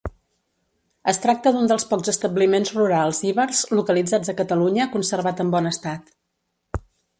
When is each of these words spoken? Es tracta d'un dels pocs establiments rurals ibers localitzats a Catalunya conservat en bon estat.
Es 1.11 1.19
tracta 1.25 1.51
d'un 1.57 1.69
dels 1.71 1.85
pocs 1.91 2.09
establiments 2.13 2.73
rurals 2.79 3.21
ibers 3.33 3.61
localitzats 3.81 4.33
a 4.33 4.37
Catalunya 4.41 4.91
conservat 4.97 5.47
en 5.47 5.55
bon 5.59 5.73
estat. 5.77 6.13